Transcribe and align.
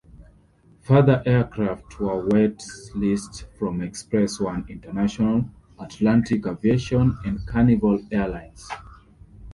Further 0.81 1.21
aircraft 1.27 1.99
were 1.99 2.25
wet-leased 2.25 3.45
from 3.59 3.81
Express 3.83 4.39
One 4.39 4.65
International, 4.67 5.45
Atlantic 5.79 6.47
Aviation 6.47 7.19
and 7.23 7.45
Carnival 7.45 8.03
Air 8.11 8.27
Lines. 8.29 8.67